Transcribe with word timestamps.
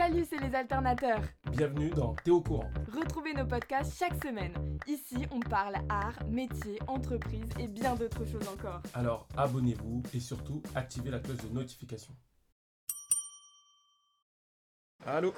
Salut, 0.00 0.24
c'est 0.24 0.38
les 0.38 0.54
alternateurs. 0.54 1.20
Bienvenue 1.50 1.90
dans 1.90 2.14
T'es 2.14 2.30
au 2.30 2.40
courant. 2.40 2.70
Retrouvez 2.90 3.34
nos 3.34 3.44
podcasts 3.44 3.98
chaque 3.98 4.14
semaine. 4.24 4.78
Ici, 4.86 5.26
on 5.30 5.40
parle 5.40 5.74
art, 5.90 6.18
métier, 6.26 6.78
entreprise 6.86 7.50
et 7.58 7.68
bien 7.68 7.94
d'autres 7.96 8.24
choses 8.24 8.48
encore. 8.48 8.80
Alors 8.94 9.28
abonnez-vous 9.36 10.02
et 10.14 10.20
surtout 10.20 10.62
activez 10.74 11.10
la 11.10 11.18
cloche 11.18 11.42
de 11.42 11.48
notification. 11.50 12.14
Allô? 15.04 15.34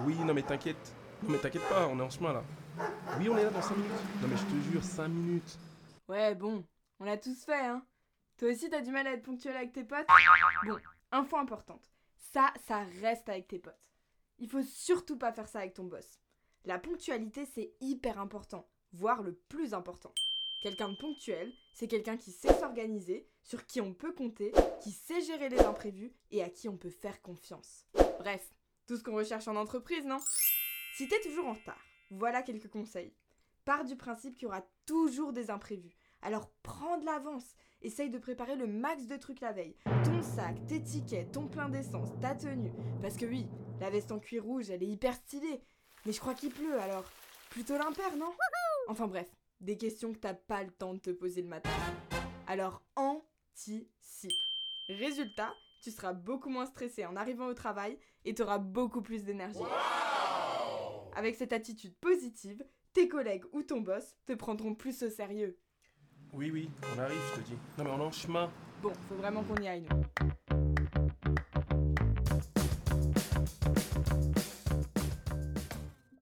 Oui, 0.00 0.16
non 0.18 0.34
mais 0.34 0.42
t'inquiète. 0.42 0.94
Non 1.22 1.30
mais 1.30 1.38
t'inquiète 1.38 1.66
pas, 1.70 1.88
on 1.88 1.98
est 1.98 2.02
en 2.02 2.10
chemin 2.10 2.34
là. 2.34 2.44
Oui, 3.18 3.30
on 3.30 3.38
est 3.38 3.44
là 3.44 3.50
dans 3.50 3.62
5 3.62 3.74
minutes. 3.74 3.90
Non 4.20 4.28
mais 4.28 4.36
je 4.36 4.44
te 4.44 4.70
jure, 4.70 4.84
5 4.84 5.08
minutes. 5.08 5.58
Ouais, 6.08 6.34
bon, 6.34 6.62
on 7.00 7.04
l'a 7.04 7.16
tous 7.16 7.42
fait, 7.42 7.64
hein. 7.64 7.82
Toi 8.36 8.50
aussi, 8.50 8.68
t'as 8.68 8.82
du 8.82 8.90
mal 8.90 9.06
à 9.06 9.12
être 9.12 9.22
ponctuel 9.22 9.56
avec 9.56 9.72
tes 9.72 9.84
potes? 9.84 10.06
Bon, 10.66 10.76
info 11.10 11.38
importante. 11.38 11.91
Ça, 12.22 12.52
ça 12.66 12.84
reste 13.00 13.28
avec 13.28 13.48
tes 13.48 13.58
potes. 13.58 13.74
Il 14.38 14.48
faut 14.48 14.62
surtout 14.62 15.18
pas 15.18 15.32
faire 15.32 15.48
ça 15.48 15.58
avec 15.58 15.74
ton 15.74 15.84
boss. 15.84 16.18
La 16.64 16.78
ponctualité, 16.78 17.44
c'est 17.44 17.74
hyper 17.80 18.18
important, 18.18 18.68
voire 18.92 19.22
le 19.22 19.34
plus 19.34 19.74
important. 19.74 20.14
Quelqu'un 20.62 20.90
de 20.90 20.96
ponctuel, 20.96 21.52
c'est 21.74 21.88
quelqu'un 21.88 22.16
qui 22.16 22.30
sait 22.30 22.54
s'organiser, 22.54 23.28
sur 23.42 23.66
qui 23.66 23.80
on 23.80 23.92
peut 23.92 24.12
compter, 24.12 24.52
qui 24.80 24.92
sait 24.92 25.20
gérer 25.20 25.48
les 25.48 25.60
imprévus 25.60 26.14
et 26.30 26.42
à 26.42 26.48
qui 26.48 26.68
on 26.68 26.76
peut 26.76 26.90
faire 26.90 27.20
confiance. 27.20 27.86
Bref, 28.18 28.54
tout 28.86 28.96
ce 28.96 29.02
qu'on 29.02 29.16
recherche 29.16 29.48
en 29.48 29.56
entreprise, 29.56 30.06
non? 30.06 30.20
Si 30.94 31.08
t'es 31.08 31.20
toujours 31.20 31.48
en 31.48 31.54
retard, 31.54 31.84
voilà 32.10 32.42
quelques 32.42 32.70
conseils. 32.70 33.12
Pars 33.64 33.84
du 33.84 33.96
principe 33.96 34.36
qu'il 34.36 34.44
y 34.44 34.46
aura 34.46 34.64
toujours 34.86 35.32
des 35.32 35.50
imprévus. 35.50 35.96
Alors 36.22 36.48
prends 36.62 36.98
de 36.98 37.04
l'avance. 37.04 37.54
Essaye 37.82 38.10
de 38.10 38.18
préparer 38.18 38.54
le 38.54 38.68
max 38.68 39.06
de 39.06 39.16
trucs 39.16 39.40
la 39.40 39.52
veille. 39.52 39.76
Ton 40.04 40.22
sac, 40.22 40.54
tes 40.68 40.80
tickets, 40.80 41.32
ton 41.32 41.48
plein 41.48 41.68
d'essence, 41.68 42.10
ta 42.20 42.34
tenue. 42.36 42.72
Parce 43.02 43.16
que 43.16 43.26
oui, 43.26 43.48
la 43.80 43.90
veste 43.90 44.12
en 44.12 44.20
cuir 44.20 44.44
rouge, 44.44 44.70
elle 44.70 44.84
est 44.84 44.88
hyper 44.88 45.14
stylée. 45.14 45.60
Mais 46.06 46.12
je 46.12 46.20
crois 46.20 46.34
qu'il 46.34 46.52
pleut 46.52 46.78
alors. 46.80 47.04
Plutôt 47.50 47.76
l'impair, 47.76 48.16
non? 48.16 48.32
Enfin 48.86 49.08
bref, 49.08 49.28
des 49.60 49.76
questions 49.76 50.12
que 50.12 50.18
t'as 50.18 50.34
pas 50.34 50.62
le 50.62 50.70
temps 50.70 50.94
de 50.94 51.00
te 51.00 51.10
poser 51.10 51.42
le 51.42 51.48
matin. 51.48 51.70
Alors 52.46 52.82
anticipe. 52.94 54.32
Résultat, 54.88 55.52
tu 55.80 55.90
seras 55.90 56.12
beaucoup 56.12 56.50
moins 56.50 56.66
stressé 56.66 57.04
en 57.04 57.16
arrivant 57.16 57.46
au 57.46 57.54
travail 57.54 57.98
et 58.24 58.34
t'auras 58.34 58.58
beaucoup 58.58 59.02
plus 59.02 59.24
d'énergie. 59.24 59.58
Avec 61.16 61.34
cette 61.34 61.52
attitude 61.52 61.96
positive, 61.96 62.64
tes 62.92 63.08
collègues 63.08 63.44
ou 63.52 63.62
ton 63.62 63.80
boss 63.80 64.14
te 64.26 64.34
prendront 64.34 64.74
plus 64.74 65.02
au 65.02 65.10
sérieux. 65.10 65.58
Oui, 66.34 66.50
oui, 66.50 66.70
on 66.96 67.00
arrive, 67.00 67.18
je 67.34 67.40
te 67.40 67.46
dis. 67.46 67.56
Non 67.76 67.84
mais 67.84 67.90
on 67.90 67.98
est 67.98 68.06
en 68.06 68.12
chemin. 68.12 68.50
Bon, 68.82 68.92
faut 69.08 69.16
vraiment 69.16 69.42
qu'on 69.42 69.62
y 69.62 69.68
aille, 69.68 69.82
nous. 69.90 70.02